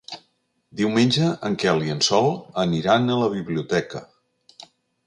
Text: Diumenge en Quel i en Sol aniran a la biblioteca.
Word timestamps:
Diumenge 0.79 1.27
en 1.49 1.57
Quel 1.65 1.85
i 1.89 1.93
en 1.97 2.01
Sol 2.09 2.33
aniran 2.65 3.07
a 3.07 3.21
la 3.27 3.31
biblioteca. 3.39 4.05